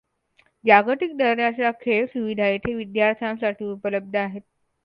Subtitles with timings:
[0.65, 4.41] जागतिक दर्जाच्या खेळ सुविधा येथे विद्यार्थ्यांसाठी उपलब्ध आहेत.